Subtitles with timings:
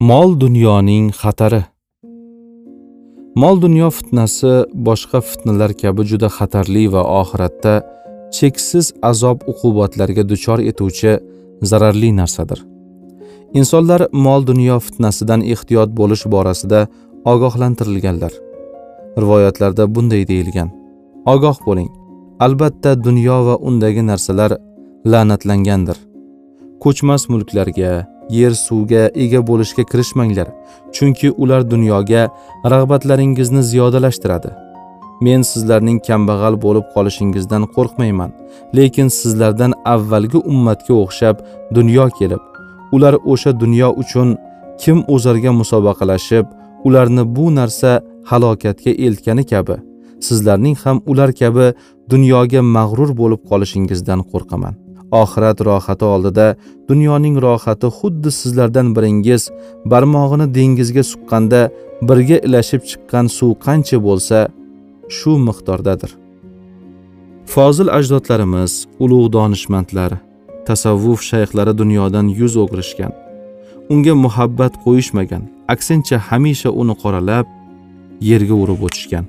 [0.00, 1.60] mol dunyoning xatari.
[3.36, 4.52] Mol dunyo fitnasi
[4.86, 7.74] boshqa fitnalar kabi juda xatarli va oxiratda
[8.36, 11.12] cheksiz azob uqubatlarga duchor etuvchi
[11.70, 12.60] zararli narsadir.
[13.58, 16.80] Insonlar mol dunyo fitnasidan ehtiyot bo'lish borasida
[17.32, 18.32] ogohlantirilganlar.
[19.22, 20.70] Rivoyatlarda bunday deyilgan.
[21.34, 21.90] Ogoh bo'ling.
[22.44, 24.56] Albatta dunyo va undagi narsalar
[25.12, 25.98] la'natlangandir.
[26.82, 27.92] Ko'chmas mulklarga
[28.38, 30.48] yer suvga ega bo'lishga kirishmanglar
[30.96, 32.22] chunki ular dunyoga
[32.72, 34.50] rag'batlaringizni ziyodalashtiradi.
[35.26, 38.30] Men sizlarning kambag'al bo'lib qolishingizdan qo'rqmayman
[38.76, 41.36] lekin sizlardan avvalgi ummatga o'xshab
[41.76, 42.42] dunyo kelib
[42.96, 44.28] ular o'sha dunyo uchun
[44.82, 46.46] kim o'zarga musobaqalashib
[46.86, 47.90] ularni bu narsa
[48.30, 49.76] halokatga eltgani kabi
[50.26, 51.66] sizlarning ham ular kabi
[52.12, 54.74] dunyoga mag'rur bo'lib qolishingizdan qo'rqaman.
[55.12, 56.46] Oxirat rohati oldida
[56.88, 59.42] dunyoning rohati xuddi sizlardan biringiz
[59.92, 61.60] barmog'ini dengizga suqqanda
[62.08, 64.38] birga ilashib chiqqan suv qancha bo'lsa
[65.16, 66.10] shu miqdordadir.
[67.52, 68.72] Fozil ajdodlarimiz
[69.04, 70.12] ulug' donishmandlar
[70.66, 73.12] tasavvuf shayxlari dunyodan yuz o'girishgan.
[73.92, 75.42] Unga muhabbat qo'yishmagan
[75.74, 77.46] aksincha hamisha uni qoralab
[78.30, 79.24] yerga urib o'tishgan.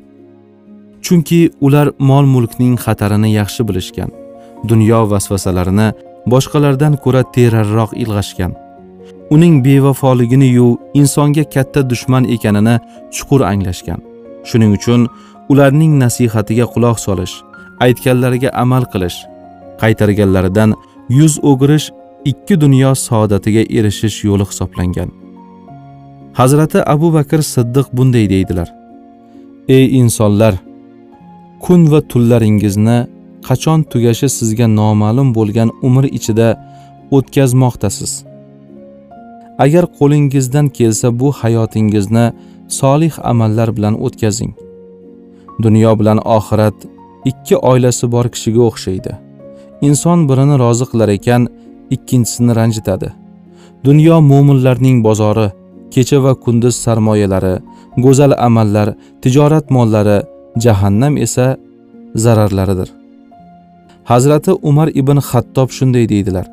[1.06, 4.10] Chunki ular mol mulkning xatarini yaxshi bilishgan.
[4.70, 5.88] Dunyo vasvasalarini
[6.32, 8.52] boshqalardan ko'ra terarroq ilg'ashgan.
[9.36, 10.68] Uning bevafoligini-yu
[11.00, 12.76] insonga katta dushman ekanini
[13.16, 14.00] chuqur anglashgan.
[14.50, 15.02] Shuning uchun
[15.52, 17.36] ularning nasihatiga quloq solish
[17.86, 19.18] aytganlariga amal qilish
[19.82, 20.70] qaytarganlaridan
[21.18, 21.88] yuz o'girish
[22.32, 25.10] ikki dunyo saodatiga erishish yo'li hisoblangan.
[26.40, 28.70] Hazrati abu bakr siddiq bunday deydilar
[29.78, 30.54] ey insonlar
[31.64, 32.98] kun va tunlaringizni
[33.48, 36.50] qachon tugashi sizga noma'lum bo'lgan umr ichida
[37.16, 38.12] o'tkazmoqdasiz?
[39.64, 42.26] Agar qo'lingizdan kelsa bu hayotingizni
[42.80, 44.54] solih amallar bilan o'tkazing.
[45.64, 46.78] Dunyo bilan oxirat
[47.30, 49.12] ikki oilasi bor kishiga o'xshaydi.
[49.88, 51.42] Inson birini rozi qilar ekan
[51.96, 53.10] ikkinchisini ranjitadi.
[53.88, 55.48] Dunyo mo'minlarning bozori
[55.94, 57.56] kecha va kunduz sarmoyalari
[58.06, 58.88] go'zal amallar
[59.22, 60.18] tijorat mollari
[60.64, 61.46] jahannam esa
[62.24, 63.01] zararlaridir.
[64.12, 66.48] Hazrati umar ibn xattob shunday deydilar.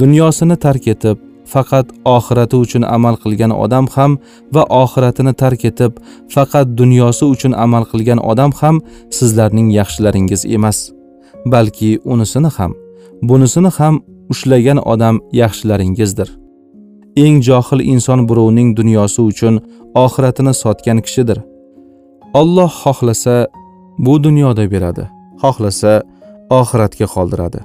[0.00, 1.16] Dunyosini tark etib
[1.52, 1.86] faqat
[2.16, 4.12] oxirati uchun amal qilgan odam ham
[4.54, 5.92] va oxiratini tark etib
[6.34, 8.76] faqat dunyosi uchun amal qilgan odam ham
[9.16, 10.78] sizlarning yaxshilaringiz emas
[11.52, 12.72] balki unisini ham
[13.28, 13.94] bunisini ham
[14.32, 16.28] ushlagan odam yaxshilaringizdir.
[17.24, 19.54] Eng johil inson birovning dunyosi uchun
[20.04, 21.38] oxiratini sotgan kishidir.
[22.40, 23.36] Alloh xohlasa
[24.04, 25.04] bu dunyoda beradi
[25.42, 25.92] xohlasa
[26.58, 27.60] oxiratga qoldiradi.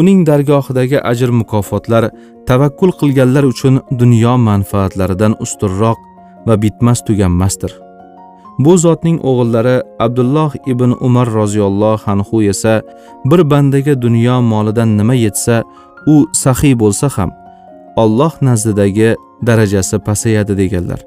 [0.00, 2.04] Uning dargohidagi ajr mukofotlar
[2.48, 5.98] tavakkul qilganlar uchun dunyo manfaatlaridan ustunroq
[6.46, 7.72] va bitmas tuganmasdir.
[8.64, 12.74] Bu zotning o'g'illari abdulloh ibn umar roziyallohu anhu esa
[13.30, 15.62] bir bandaga dunyo molidan nima yetsa
[16.14, 17.30] u saxiy bo'lsa ham
[17.96, 21.00] Alloh nazdidagi darajasi pasayadi deganlar.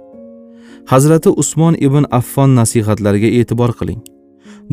[0.92, 4.02] Hazrati usmon ibn affon nasihatlariga e'tibor qiling.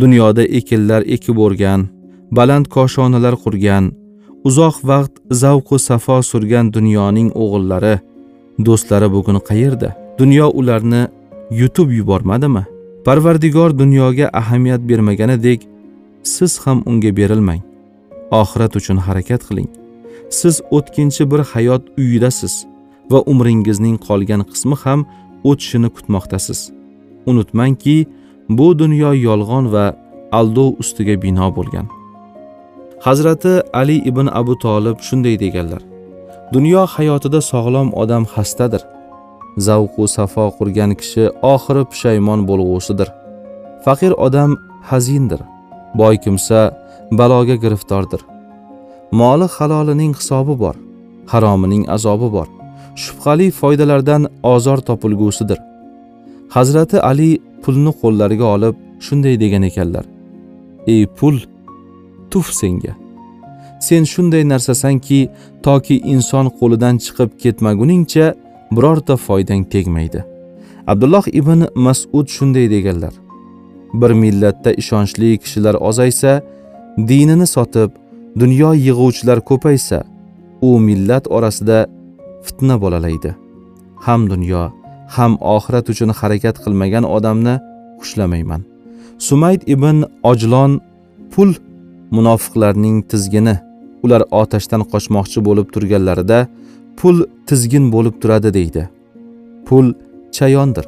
[0.01, 1.89] Dunyoda ekinlar ekib o'rgan
[2.37, 3.85] baland koshonalar qurgan
[4.49, 7.95] uzoq vaqt zavqu safo surgan dunyoning o'g'illari
[8.67, 9.89] do'stlari bugun qayerda?
[10.21, 11.03] Dunyo ularni
[11.61, 12.65] yutib yubormadimi?
[13.07, 15.61] Parvardigor dunyoga ahamiyat bermaganidek
[16.35, 17.63] siz ham unga berilmang.
[18.41, 19.69] Oxirat uchun harakat qiling.
[20.39, 22.55] Siz o'tkinchi bir hayot uyidasiz
[23.13, 25.01] va umringizning qolgan qismi ham
[25.51, 26.61] o'tishini kutmoqdasiz.
[27.31, 27.97] Unutmangki
[28.59, 29.87] bu dunyo yolg'on va
[30.39, 31.87] aldov ustiga bino bo'lgan.
[33.07, 35.83] Hazrati ali ibn abu tolib shunday deganlar.
[36.55, 38.83] Dunyo hayotida sog'lom odam xastadir.
[39.67, 41.25] Zavqu safo qurgan kishi
[41.55, 43.09] oxiri pushaymon bo'lg'usidir
[43.85, 44.51] faqir odam
[44.91, 45.41] hazindir.
[45.95, 46.59] Boy kimsa
[47.19, 48.21] baloga giriftordir.
[49.21, 50.77] Moli halolining hisobi bor
[51.33, 52.49] haromining azobi bor.
[53.03, 55.59] Shubhali foydalardan ozor topilgusidir.
[56.55, 57.31] Hazrati ali
[57.63, 58.75] pulni qo'llariga olib
[59.07, 60.05] shunday degan ekanlar.
[60.93, 61.37] Ey pul
[62.33, 62.93] tuf senga.
[63.87, 65.21] Sen shunday narsasanki
[65.67, 68.27] toki inson qo'lidan chiqib ketmaguningcha
[68.77, 70.21] birorta foydang tegmaydi.
[70.93, 73.15] Abdulloh ibn masud shunday deganlar.
[74.01, 76.33] Bir millatda ishonchli kishilar ozaysa
[77.09, 77.91] dinini sotib
[78.41, 79.99] dunyo yig'uvchilar ko'paysa
[80.69, 81.79] u millat orasida
[82.47, 83.31] fitna bolalaydi.
[84.07, 84.63] Ham dunyo
[85.17, 87.55] ham oxirat uchun harakat qilmagan odamni
[88.01, 88.63] xushlamayman
[89.29, 89.97] sumayd ibn
[90.31, 90.73] ojlon
[91.33, 91.51] pul
[92.17, 93.57] munofiqlarning tizgini
[94.05, 96.39] ular otashdan qochmoqchi bo'lib turganlarida
[96.99, 97.17] pul
[97.49, 98.83] tizgin bo'lib turadi deydi.
[99.67, 99.87] Pul
[100.37, 100.87] chayondir.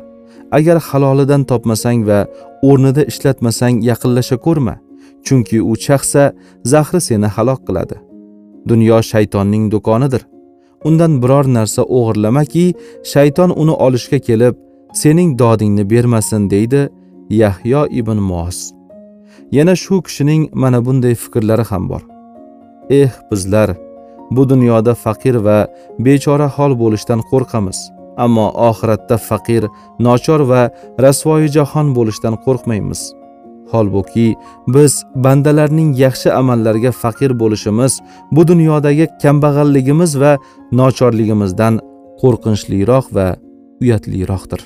[0.59, 2.19] Agar halolidan topmasang va
[2.69, 4.75] o'rnida ishlatmasang yaqinlasha ko'rma
[5.27, 6.23] chunki u chaqsa
[6.73, 7.97] zahri seni halok qiladi.
[8.71, 10.23] Dunyo shaytonning do'konidir.
[10.89, 12.65] Undan biror narsa o'g'irlamaki
[13.13, 14.55] shayton uni olishga kelib
[15.03, 16.89] sening dodingni bermasin deydi
[17.31, 18.59] yahyo ibn mos
[19.57, 22.03] yana shu kishining mana bunday fikrlari ham bor.
[23.01, 23.69] Eh bizlar
[24.31, 25.59] bu dunyoda faqir va
[26.07, 27.79] bechora hol bo'lishdan qo'rqamiz.
[28.25, 29.63] Ammo oxiratda faqir
[30.07, 30.63] nochor va
[31.05, 33.01] rasvoyi jahon bo'lishdan qo'rqmaymiz.
[33.73, 34.29] Holbuki
[34.75, 34.93] biz
[35.25, 37.93] bandalarning yaxshi amallarga faqir bo'lishimiz
[38.35, 40.33] bu dunyodagi kambag'alligimiz va
[40.79, 41.75] nochorligimizdan
[42.21, 43.29] qo'rqinchliroq va
[43.83, 44.61] uyatliroqdir.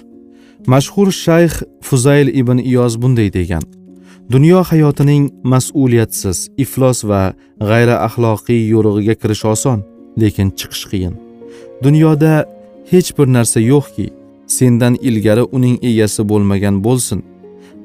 [0.73, 1.53] Mashhur shayx
[1.89, 3.65] fuzayl ibn iyoz bunday degan
[4.31, 7.23] dunyo hayotining mas'uliyatsiz iflos va
[7.69, 9.79] g'ayri axloqiy yo'rig'iga kirish oson
[10.21, 11.15] lekin chiqish qiyin.
[11.85, 12.33] Dunyoda
[12.91, 14.07] hech bir narsa yo'qki
[14.57, 17.21] sendan ilgari uning egasi bo'lmagan bo'lsin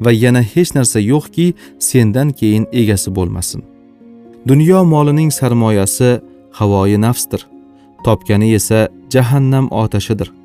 [0.04, 1.46] va yana hech narsa yo'qki
[1.90, 3.62] sendan keyin egasi bo'lmasin.
[4.50, 6.12] Dunyo molining sarmoyasi
[6.60, 7.42] havoyi nafsdir
[8.06, 8.80] topgani esa
[9.14, 10.43] jahannam otashidir.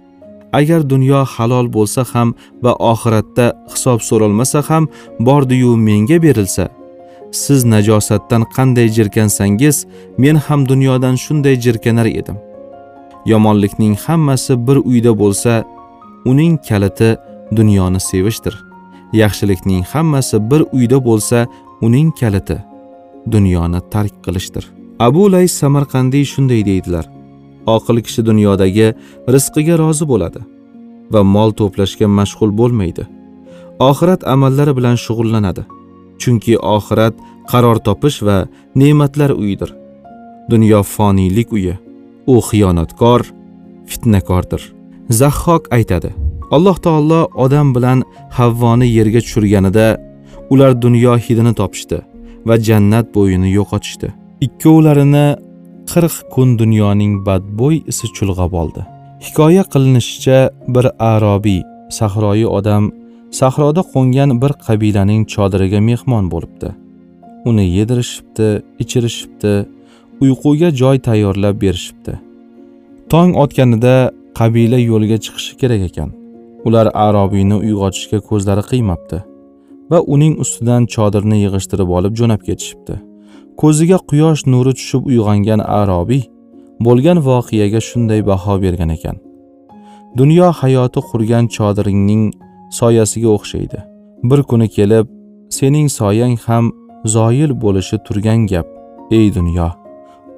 [0.53, 4.85] Agar dunyo halol bo'lsa ham va oxiratda hisob so'ralmasa ham
[5.21, 6.69] bordiyu menga berilsa
[7.33, 9.87] siz najosatdan qanday jirkansangiz
[10.19, 12.37] men ham dunyodan shunday jirkanar edim.
[13.27, 15.65] Yomonlikning hammasi bir uyda bo'lsa
[16.25, 17.17] uning kaliti
[17.57, 18.65] dunyoni sevishdir.
[19.13, 21.47] Yaxshilikning hammasi bir uyda bo'lsa
[21.81, 22.59] uning kaliti
[23.31, 24.65] dunyoni tark qilishdir.
[25.01, 27.18] Abu lay samarqandiy shunday deydilar.
[27.75, 28.89] Oqil kishi dunyodagi
[29.35, 30.41] rizqiga rozi bo'ladi
[31.13, 33.05] va mol to'plashga mashg'ul bo'lmaydi.
[33.89, 35.63] Oxirat amallari bilan shug'ullanadi
[36.23, 37.15] chunki oxirat
[37.51, 38.39] qaror topish va
[38.81, 39.71] ne'matlar uyidir.
[40.53, 41.75] Dunyo foniylik uyi
[42.33, 43.21] u xiyonatkor
[43.91, 44.63] fitnakordir.
[45.21, 46.11] Zahhok aytadi
[46.57, 47.99] alloh taolo odam bilan
[48.39, 49.87] havvoni yerga tushirganida
[50.53, 51.99] ular dunyo hidini topishdi
[52.49, 54.09] va jannat bo'yini yo'qotishdi.
[54.47, 55.27] Ikkovlarini
[55.91, 58.83] qirq kun dunyoning badbo'y isi chulg'ab oldi
[59.21, 61.63] hikoya qilinishicha bir arobiy
[61.99, 62.85] sahroyi odam
[63.31, 66.69] sahroda qo'ngan bir qabilaning chodiriga mehmon bo'libdi.
[67.49, 68.49] Uni yedirishibdi
[68.83, 69.53] ichirishibdi
[70.25, 72.15] uyquga joy tayyorlab berishibdi.
[73.13, 73.97] Tong otganida
[74.39, 76.11] qabila yo'lga chiqishi kerak ekan.
[76.67, 79.19] Ular arobiyni uyg'otishga ko'zlari qiymabdi
[79.91, 82.95] va uning ustidan chodirni yig'ishtirib olib jo'nab ketishibdi.
[83.61, 86.23] Ko'ziga quyosh nuri tushib uyg'ongan arobiy
[86.87, 89.17] bo'lgan voqeaga shunday baho bergan ekan.
[90.19, 92.23] Dunyo hayoti qurgan chodiringning
[92.79, 93.79] soyasiga o'xshaydi.
[94.29, 95.07] Bir kuni kelib
[95.57, 96.65] sening soyang ham
[97.15, 98.67] zoyil bo'lishi turgan gap
[99.19, 99.69] ey dunyo.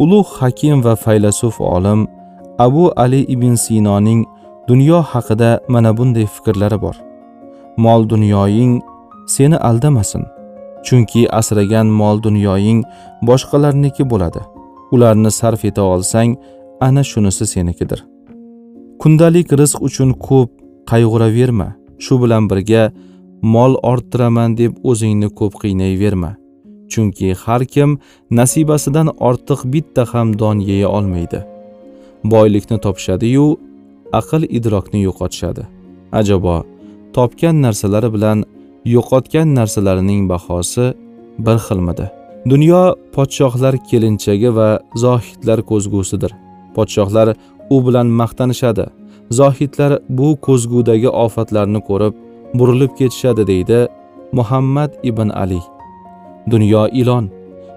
[0.02, 2.00] Ulug' hakim va faylasuf olim
[2.66, 4.20] abu ali ibn sinoning
[4.68, 6.96] dunyo haqida mana bunday fikrlari bor.
[7.84, 8.72] Mol dunyoying
[9.34, 10.24] seni aldamasin.
[10.86, 12.80] Chunki asragan mol dunyoying
[13.28, 14.40] boshqalarniki bo'ladi.
[14.94, 16.30] Ularni sarf eta olsang
[16.80, 18.00] ana shunisi senikidir.
[19.00, 20.50] Kundalik rizq uchun ko'p
[20.90, 21.68] qayg'uraverma.
[22.04, 22.82] Shu bilan birga
[23.54, 26.30] mol orttiraman deb o'zingni ko'p qiynayverma.
[26.92, 27.90] Chunki har kim
[28.38, 31.40] nasibasidan ortiq bitta ham don yeya olmaydi.
[32.32, 33.46] Boylikni topishadi-yu
[34.20, 35.64] aql idrokni yo'qotishadi.
[36.18, 36.56] Ajabo
[37.16, 38.38] topgan narsalari bilan
[38.84, 40.94] yo'qotgan narsalarining bahosi
[41.38, 42.06] bir xilmidi.
[42.48, 44.68] Dunyo podshohlar kelinchagi va
[45.04, 46.32] zohidlar ko'zgusidir.
[46.74, 47.28] Podshohlar
[47.74, 48.86] u bilan maqtanishadi.
[49.30, 52.14] Zohidlar bu ko'zgudagi ofatlarni ko'rib
[52.54, 53.78] burilib ketishadi deydi
[54.32, 55.60] muhammad ibn ali.
[56.50, 57.30] Dunyo ilon.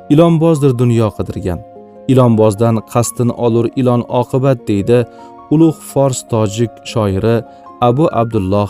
[0.10, 1.60] Ilonbozdir dunyo qidirgan.
[2.08, 5.06] Ilonbozdan qasdin olur ilon oqibat deydi
[5.54, 7.36] ulug' fors tojik shoiri
[7.82, 8.70] abu abdulloh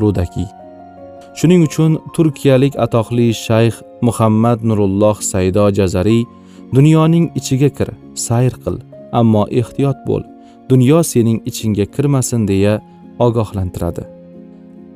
[0.00, 0.63] rudakiy
[1.38, 3.74] shuning uchun turkiyalik atoqli shayx
[4.06, 6.22] muhammad nurulloh saydo jazariy
[6.76, 7.88] dunyoning ichiga kir
[8.26, 8.76] sayr qil
[9.20, 10.22] ammo ehtiyot bo'l
[10.70, 12.74] dunyo sening ichingga kirmasin deya
[13.26, 14.04] ogohlantiradi.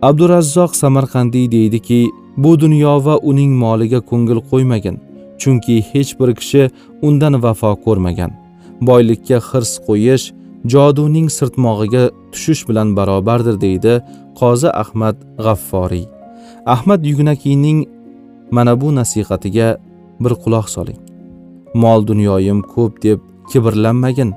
[0.08, 2.00] Abdurazzoq samarqandiy deydiki
[2.36, 4.96] bu dunyo va uning moliga ko'ngil qo'ymagin
[5.40, 6.62] chunki hech bir kishi
[7.08, 8.30] undan vafo ko'rmagan.
[8.88, 10.26] Boylikka hirs qo'yish
[10.72, 13.94] joduning sirtmog'iga tushish bilan barobardir deydi
[14.40, 16.06] qozi ahmad g'afforiy.
[16.66, 17.88] Ahmad yugnakiyning
[18.50, 19.78] mana bu nasihatiga
[20.20, 20.98] bir quloq soling.
[21.74, 23.20] Mol dunyoyim ko'p deb
[23.52, 24.34] kibrlanmagin.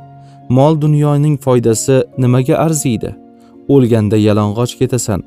[0.50, 3.16] Mol dunyoning foydasi nimaga arziydi?
[3.74, 5.24] O'lganda yalang'och ketasan.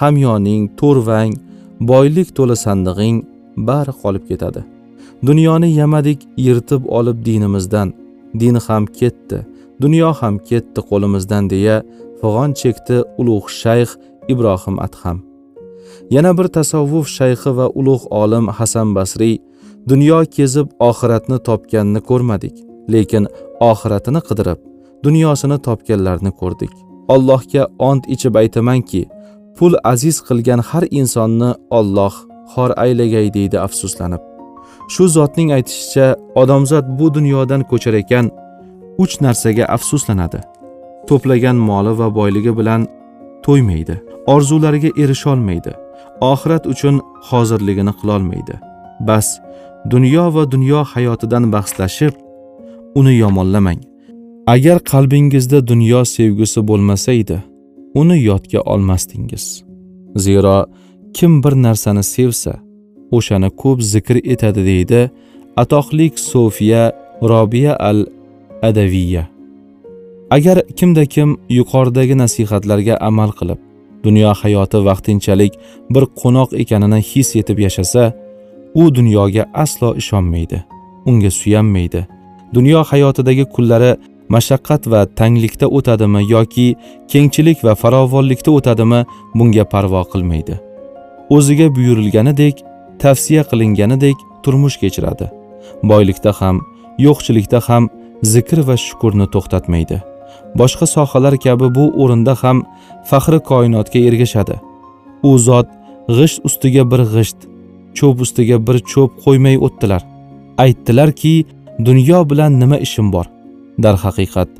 [0.00, 1.32] Hamyoning to'rvang
[1.80, 3.16] boylik to'la sandig'ing
[3.68, 4.60] bari qolib ketadi.
[5.28, 7.88] Dunyoni yamadik yirtib olib dinimizdan.
[8.40, 9.38] Din ham ketdi
[9.82, 11.76] dunyo ham ketdi qo'limizdan deya
[12.20, 13.90] fig'on chekdi ulug' shayx
[14.32, 15.18] ibrohim adham.
[16.10, 19.36] Yana bir tasavvuf shayxi va ulug' olim hasan basriy
[19.90, 22.56] dunyo kezib oxiratni topganini ko'rmadik
[22.94, 23.24] lekin
[23.70, 24.58] oxiratini qidirib
[25.04, 26.72] dunyosini topganlarni ko'rdik.
[27.14, 29.02] Allohga ont ichib aytamanki
[29.56, 32.14] pul aziz qilgan har insonni olloh
[32.52, 34.22] xor aylagay deydi afsuslanib.
[34.92, 36.06] Shu zotning aytishicha
[36.42, 38.26] odamzod bu dunyodan ko'char ekan
[39.02, 40.40] uch narsaga afsuslanadi.
[41.08, 42.80] To'plagan moli va boyligi bilan
[43.46, 43.96] to'ymaydi
[44.34, 45.72] orzulariga erisholmaydi.
[46.20, 48.54] Oxirat uchun hozirligini qilolmaydi.
[49.00, 49.38] Bas
[49.90, 52.14] dunyo va dunyo hayotidan bahslashib
[52.94, 53.80] uni yomonlamang.
[54.46, 57.38] Agar qalbingizda dunyo sevgisi bo'lmasa edi
[57.94, 59.64] uni yodga olmasdingiz.
[60.16, 60.66] Zero
[61.16, 62.52] kim bir narsani sevsa
[63.16, 65.00] o'shani ko'p zikr etadi deydi
[65.62, 66.82] atoqlik sofiya
[67.32, 67.98] robiya al
[68.68, 69.24] adaviya
[70.36, 73.60] agar kimda kim yuqoridagi nasihatlarga amal qilib
[74.06, 75.52] dunyo hayoti vaqtinchalik
[75.94, 78.02] bir qo'noq ekanini his etib yashasa
[78.80, 80.58] u dunyoga aslo ishonmaydi
[81.06, 82.06] unga suyanmaydi.
[82.54, 83.96] Dunyo hayotidagi kunlari
[84.34, 86.66] mashaqqat va tanglikda o'tadimi yoki
[87.12, 89.00] kengchilik va farovonlikda o'tadimi
[89.38, 90.54] bunga parvo qilmaydi.
[91.36, 92.56] O'ziga buyurilganidek
[93.02, 95.26] tavsiya qilinganidek turmush kechiradi.
[95.90, 96.56] Boylikda ham
[97.06, 97.88] yo'qchilikda ham
[98.32, 99.96] zikr va shukurni to'xtatmaydi.
[100.60, 102.58] Boshqa sohalar kabi bu o'rinda ham
[103.10, 104.56] faxri koinotga ergashadi.
[105.28, 105.68] U zot
[106.16, 107.38] g'isht ustiga bir g'isht
[107.98, 110.02] cho'p ustiga bir cho'p qo'ymay o'tdilar.
[110.64, 111.34] Aytdilarki
[111.88, 113.26] dunyo bilan nima ishim bor?
[113.84, 114.50] Darhaqiqat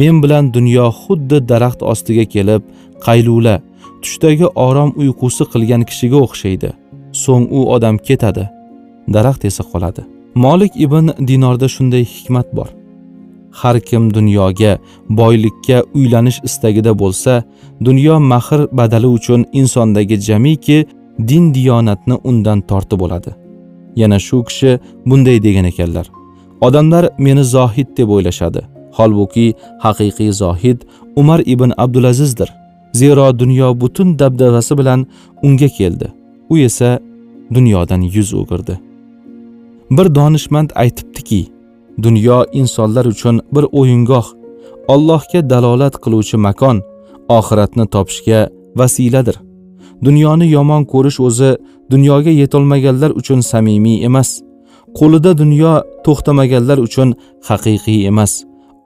[0.00, 2.62] men bilan dunyo xuddi daraxt ostiga kelib
[3.06, 3.54] qaylula
[4.02, 6.70] tushdagi orom uyqusi qilgan kishiga o'xshaydi.
[7.22, 8.44] So'ng u odam ketadi.
[9.14, 10.02] Daraxt esa qoladi.
[10.44, 12.68] Molik ibn dinorda shunday hikmat bor.
[13.60, 17.42] Har kim dunyoga boylikka uylanish istagida bo'lsa
[17.86, 20.86] dunyo mahr badali uchun insondagi jamiki
[21.28, 23.30] din diyonatni undan tortib oladi.
[23.96, 26.06] Yana shu kishi bunday degan ekanlar.
[26.60, 28.60] Odamlar meni zohid deb o'ylashadi.
[28.96, 30.78] Holbuki haqiqiy zohid
[31.16, 32.48] umar ibn abdulazizdir.
[32.92, 35.06] Zero dunyo butun dabdabasi bilan
[35.42, 36.12] unga keldi.
[36.50, 36.98] U esa
[37.54, 38.78] dunyodan yuz o'girdi.
[39.90, 41.53] Bir donishmand aytibdiki
[42.02, 44.26] dunyo insonlar uchun bir o'yingoh
[44.88, 46.82] allohga dalolat qiluvchi makon
[47.28, 48.40] oxiratni topishga
[48.76, 49.36] vasiladir.
[50.06, 51.50] Dunyoni yomon ko'rish o'zi
[51.92, 54.30] dunyoga yetolmaganlar uchun samimiy emas
[54.98, 55.72] qo'lida dunyo
[56.06, 57.08] to'xtamaganlar uchun
[57.48, 58.32] haqiqiy emas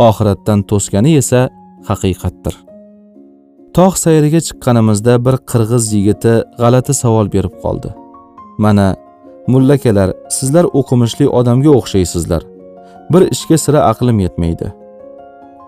[0.09, 1.41] oxiratdan to'sgani esa
[1.89, 2.55] haqiqatdir.
[3.77, 7.91] Tog' sayriga chiqqanimizda bir qirg'iz yigiti g'alati savol berib qoldi.
[8.65, 8.87] Mana
[9.53, 12.43] mullakalar sizlar o'qimishli odamga o'xshaysizlar.
[13.13, 14.69] Bir ishga sira aqlim yetmaydi.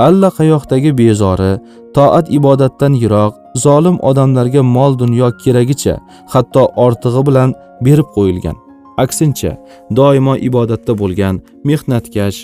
[0.07, 1.53] Allaqayoqdagi bezori
[1.97, 3.33] toat ibodatdan yiroq
[3.65, 5.95] zolim odamlarga mol dunyo keragicha
[6.33, 7.51] hatto ortig'i bilan
[7.87, 8.57] berib qo'yilgan.
[9.05, 9.53] Aksincha
[9.99, 11.35] doimo ibodatda bo'lgan
[11.69, 12.39] mehnatkash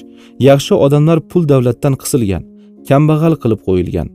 [0.48, 2.42] yaxshi odamlar pul davlatdan qisilgan
[2.88, 4.08] kambag'al qilib qo'yilgan.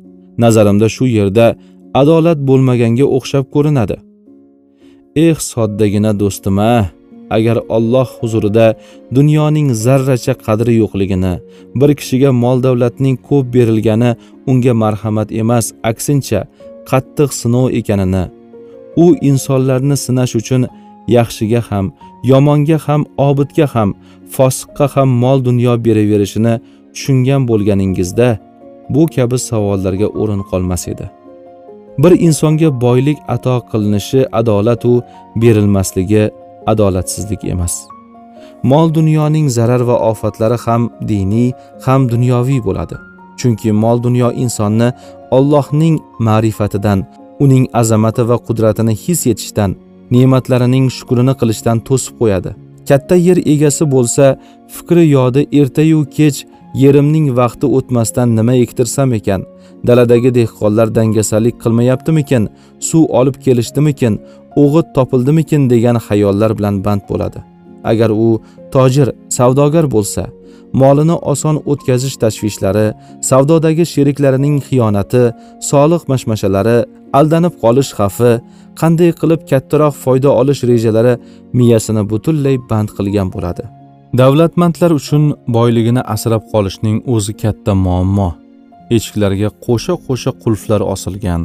[0.43, 1.45] Nazarimda shu yerda
[2.01, 3.97] adolat bo'lmaganga o'xshab ko'rinadi.
[5.25, 6.73] Eh soddagina do'stim a
[7.38, 8.67] agar Alloh huzurida
[9.17, 11.33] dunyoning zarracha qadri yo'qligini,
[11.79, 14.11] bir kishiga mol davlatning ko'p berilgani
[14.51, 16.41] unga marhamat emas, aksincha
[16.89, 18.23] qattiq sinov ekanini,
[19.03, 20.61] u insonlarni sinash uchun
[21.17, 21.85] yaxshiga ham,
[22.31, 23.89] yomonga ham, obidga ham,
[24.35, 26.53] fosiqqa ham mol dunyo beraverishini
[26.93, 28.29] tushungan bo'lganingizda
[28.93, 31.05] bu kabi savollarga o'rin qolmas edi.
[32.03, 34.93] Bir insonga boylik ato qilinishi adolat u
[35.41, 36.23] berilmasligi
[36.65, 37.73] adolatsizlik emas.
[38.63, 41.51] Mol dunyoning zarar va ofatlari ham diniy
[41.85, 42.95] ham dunyoviy bo'ladi.
[43.39, 44.93] Chunki mol dunyo insonni
[45.31, 46.99] Allohning ma'rifatidan
[47.39, 49.71] uning azamati va qudratini his etishdan
[50.15, 52.51] ne'matlarining shukrini qilishdan to'sib qo'yadi.
[52.89, 54.25] Katta yer egasi bo'lsa
[54.75, 56.37] fikri yodi ertayu kech
[56.83, 59.41] yerimning vaqti o'tmasdan nima ektirsam ekan?
[59.87, 62.43] Daladagi dehqonlar dangasalik qilmayaptimikin?
[62.89, 64.19] Suv olib kelishdimikin?
[64.63, 67.39] O'g'it topildimikin degan xayollar bilan band bo'ladi.
[67.84, 68.41] Agar u
[68.74, 70.24] tojir savdogar bo'lsa
[70.74, 72.88] molini oson o'tkazish tashvishlari
[73.29, 75.24] savdodagi sheriklarining xiyonati
[75.72, 76.77] soliq mashmashalari
[77.20, 78.31] aldanib qolish xavfi
[78.81, 81.13] qanday qilib kattaroq foyda olish rejalari
[81.60, 83.63] miyasini butunlay band qilgan bo'ladi.
[84.22, 85.24] Davlatmandlar uchun
[85.58, 88.29] boyligini asrab qolishning o'zi katta muammo.
[88.96, 91.41] Eshiklarga qo'sha qo'sha qulflar osilgan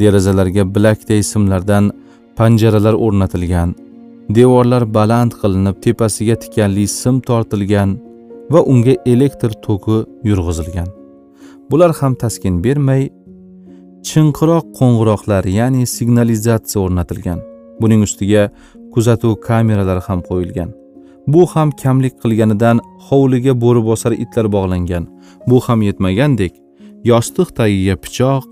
[0.00, 1.84] derazalarga bilakday simlardan
[2.38, 3.70] panjaralar o'rnatilgan
[4.36, 7.90] devorlar baland qilinib tepasiga tikanli sim tortilgan
[8.52, 9.98] va unga elektr toki
[10.28, 10.88] yurg'izilgan.
[11.70, 13.02] Bular ham taskin bermay
[14.08, 17.38] chinqiroq qo'ng'iroqlar ya'ni signalizatsiya o'rnatilgan.
[17.80, 18.42] Buning ustiga
[18.94, 20.70] kuzatuv kameralari ham qo'yilgan.
[21.32, 25.04] Bu ham kamlik qilganidan hovliga bo'ribosar itlar bog'langan.
[25.48, 26.52] Bu ham yetmagandek
[27.10, 28.44] yostiq tagiga pichoq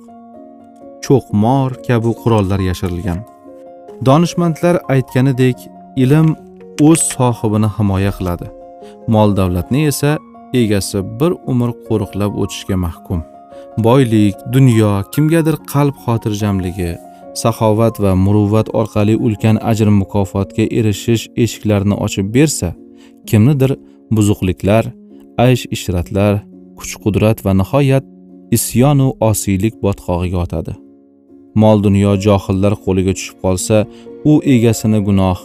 [1.04, 3.20] cho'qmor kabi qurollar yashirilgan.
[4.06, 5.56] Donishmandlar aytganidek
[5.96, 6.28] ilm
[6.88, 8.46] o'z sohibini himoya qiladi.
[9.14, 10.10] Mol davlatni esa
[10.62, 13.20] egasi bir umr qo'riqlab o'tishga mahkum.
[13.86, 16.92] Boylik dunyo kimgadir qalb xotirjamligi
[17.42, 22.68] saxovat va muruvvat orqali ulkan ajr mukofotga erishish eshiklarini ochib bersa
[23.28, 23.72] kimnidir
[24.16, 24.84] buzuqliklar
[25.46, 26.32] aysh ishratlar
[26.78, 28.04] kuch qudrat va nihoyat
[28.56, 30.72] isyonu osiylik botqog'iga otadi.
[31.62, 33.76] Mol dunyo johillar qo'liga tushib qolsa
[34.30, 35.38] u egasini gunoh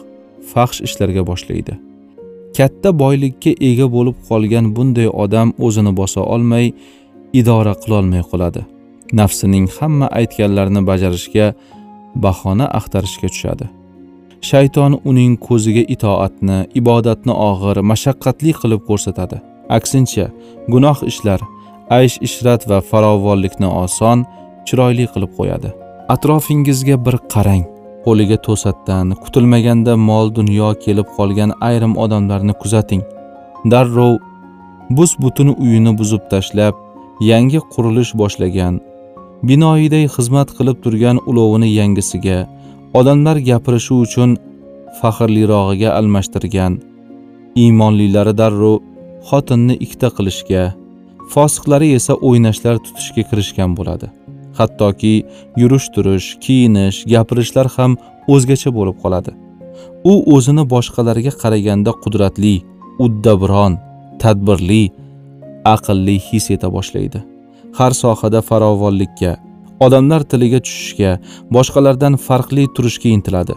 [0.52, 1.74] faxsh ishlarga boshlaydi.
[2.58, 6.66] Katta boylikka ega bo'lib qolgan bunday odam o'zini bosa olmay
[7.40, 8.62] idora qilolmay qoladi.
[9.20, 11.48] Nafsining hamma aytganlarini bajarishga
[12.24, 13.66] bahona axtarishga tushadi.
[14.50, 19.38] Shayton uning ko'ziga itoatni ibodatni og'ir mashaqqatli qilib ko'rsatadi.
[19.78, 20.26] Aksincha
[20.74, 21.40] gunoh ishlar
[22.00, 24.18] aysh ishrat va farovonlikni oson
[24.68, 25.70] chiroyli qilib qo'yadi.
[26.14, 27.64] Atrofingizga bir qarang.
[28.06, 33.02] Qo'liga to'satdan kutilmaganda mol dunyo kelib qolgan ayrim odamlarni kuzating.
[33.72, 34.14] Darrov
[34.98, 36.76] bus butun uyini buzib tashlab
[37.30, 38.76] yangi qurilish boshlagan
[39.50, 42.38] binoyiday xizmat qilib turgan ulovini yangisiga
[43.00, 44.38] odamlar gapirishi uchun
[45.00, 46.74] faxrlirog'iga almashtirgan.
[47.64, 48.78] Iymonlilari darrov
[49.30, 50.64] xotinni ikkita qilishga
[51.34, 54.08] fosiqlari esa o'ynashlar tutishga kirishgan bo'ladi.
[54.58, 55.16] Hattoki
[55.62, 57.92] yurish turish kiyinish gapirishlar ham
[58.34, 59.32] o'zgacha bo'lib qoladi.
[60.12, 62.56] U o'zini boshqalarga qaraganda qudratli
[63.06, 63.74] uddaburon
[64.22, 64.84] tadbirli
[65.76, 67.20] aqlli his eta boshlaydi.
[67.78, 69.32] Har sohada farovonlikka
[69.86, 71.12] odamlar tiliga tushishga
[71.56, 73.56] boshqalardan farqli turishga intiladi.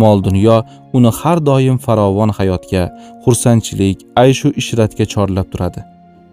[0.00, 0.56] Mol dunyo
[0.96, 2.82] uni har doim farovon hayotga
[3.24, 5.80] xursandchilik ayshu ishratga chorlab turadi.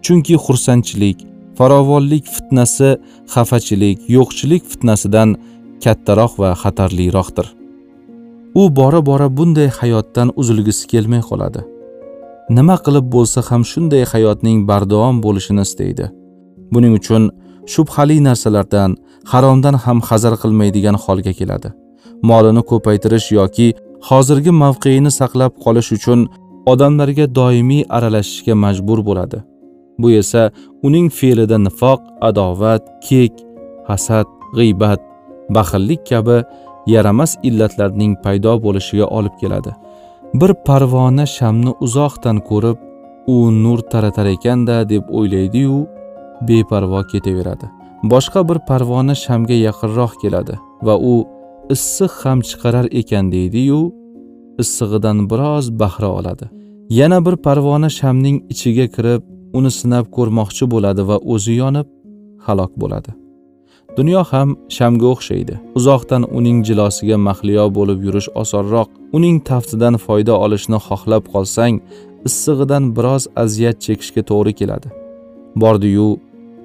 [0.04, 1.18] Chunki xursandchilik
[1.60, 2.90] farovonlik fitnasi
[3.34, 5.34] xafachilik yo'qchilik fitnasidan
[5.84, 7.46] kattaroq va xatarliroqdir.
[8.60, 11.60] U bora bora bunday hayotdan uzilgisi kelmay qoladi.
[12.56, 16.06] Nima qilib bo'lsa ham shunday hayotning bardavom bo'lishini istaydi.
[16.72, 17.22] Buning uchun
[17.72, 18.90] shubhali narsalardan
[19.32, 21.68] haromdan ham hazar qilmaydigan holga keladi.
[22.28, 23.68] Molini ko'paytirish yoki
[24.08, 26.20] hozirgi mavqeini saqlab qolish uchun
[26.72, 29.38] odamlarga doimiy aralashishga majbur bo'ladi.
[30.02, 30.42] Bu esa
[30.86, 33.32] uning fe'lida nifoq adovat kek
[33.88, 35.00] hasad g'iybat
[35.56, 36.38] baxillik kabi
[36.94, 39.72] yaramas illatlarning paydo bo'lishiga olib keladi.
[40.40, 42.78] Bir parvona shamni uzoqdan ko'rib
[43.34, 45.78] u nur taratar ekanda deb o'ylaydi-yu
[46.48, 47.66] beparvo ketaveradi.
[48.12, 50.54] Boshqa bir parvona shamga yaqinroq keladi
[50.86, 51.14] va u
[51.74, 53.80] issiq ham chiqarar ekan deydi-yu
[54.62, 56.46] issig'idan biroz bahra oladi.
[56.98, 59.22] Yana bir parvona shamning ichiga kirib
[59.58, 61.88] uni sinab ko'rmoqchi bo'ladi va o'zi yonib
[62.46, 63.10] halok bo'ladi.
[63.96, 65.54] Dunyo ham shamga o'xshaydi.
[65.78, 68.88] Uzoqdan uning jilosiga mahliyo bo'lib yurish osonroq.
[69.16, 71.74] Uning taftidan foyda olishni xohlab qolsang
[72.28, 74.88] issig'idan biroz aziyat chekishga to'g'ri keladi.
[75.62, 76.08] Bordiyu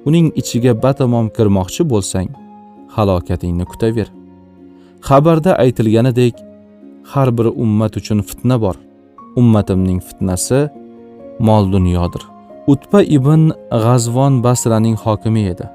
[0.08, 2.30] uning ichiga batamom kirmoqchi bo'lsang
[2.96, 4.08] halokatingni kutaver.
[5.08, 6.36] Xabarda aytilganidek
[7.12, 8.76] har bir ummat uchun fitna bor.
[9.42, 10.60] Ummatimning fitnasi
[11.48, 12.35] mol dunyodir.
[12.68, 15.66] Utba ibn g'azvon basraning hokimi edi.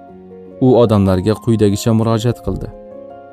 [0.60, 2.68] U odamlarga quyidagicha murojaat qildi.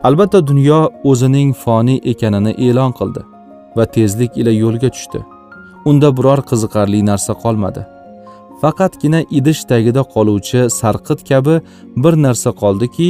[0.07, 0.79] Albatta dunyo
[1.11, 3.21] o'zining foniy ekanini e'lon qildi
[3.77, 5.21] va tezlik ila yo'lga tushdi.
[5.89, 7.81] Unda biror qiziqarli narsa qolmadi.
[8.61, 11.55] Faqatgina idish tagida qoluvchi sarqit kabi
[12.03, 13.09] bir narsa qoldiki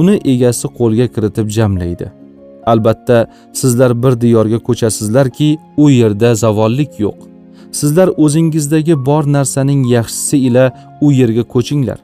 [0.00, 2.06] uni egasi qo'lga kiritib jamlaydi.
[2.72, 3.18] Albatta
[3.60, 5.48] sizlar bir diyorga ko'chasizlarki
[5.82, 7.18] u yerda zavollik yo'q.
[7.72, 10.64] Sizlar o'zingizdagi bor narsaning yaxshisi ila
[11.00, 11.98] u yerga ko'chinglar.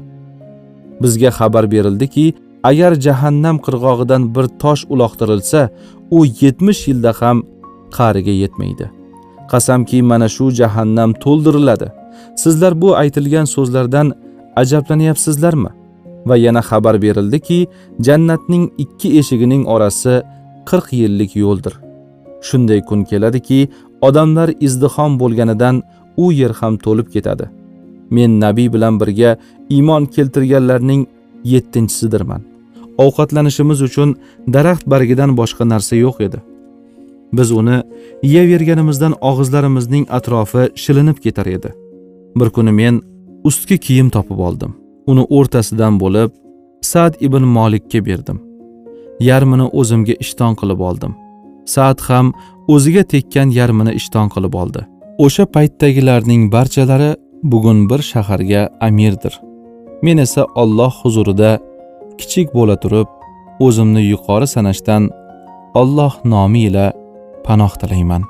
[1.03, 2.35] Bizga xabar berildiki
[2.71, 5.69] agar jahannam qirg'og'idan bir tosh uloqtirilsa
[6.11, 7.43] u yetmish yilda ham
[7.97, 8.87] qa'riga yetmaydi.
[9.53, 11.89] Qasamki mana shu jahannam to'ldiriladi.
[12.43, 14.13] Sizlar bu aytilgan so'zlardan
[14.57, 15.71] ajablanyapsizlarmi?
[16.29, 17.59] Va yana xabar berildiki
[18.07, 20.15] jannatning ikki eshigining orasi
[20.69, 21.75] qirq yillik yo'ldir.
[22.49, 23.61] Shunday kun keladiki
[24.09, 25.83] odamlar izdihom bo'lganidan
[26.17, 27.47] u yer ham to'lib ketadi.
[28.11, 29.37] Men nabiy bilan birga
[29.77, 31.07] iymon keltirganlarning
[31.53, 32.43] yettinchisidirman.
[33.05, 34.11] Ovqatlanishimiz uchun
[34.55, 36.39] daraxt bargidan boshqa narsa yo'q edi.
[37.37, 37.77] Biz uni
[38.23, 41.71] yeyaverganimizdan og'izlarimizning atrofi shilinib ketar edi.
[42.39, 43.03] Bir kuni men
[43.49, 44.73] ustki kiyim topib oldim.
[45.07, 46.31] Uni o'rtasidan bo'lib
[46.93, 48.39] sad ibn molikka berdim.
[49.21, 51.13] Yarmini o'zimga ishton qilib oldim.
[51.67, 52.33] Saat ham
[52.69, 54.81] o'ziga tekkan yarmini ishton qilib oldi.
[55.25, 57.11] O'sha paytdagilarning barchalari
[57.43, 59.35] bugun bir shaharga amirdir.
[60.03, 61.51] Men esa olloh huzurida
[62.19, 63.09] kichik bo'la turib
[63.67, 65.03] o'zimni yuqori sanashdan
[65.81, 66.87] olloh nomi ila
[67.47, 68.23] panoh tilayman.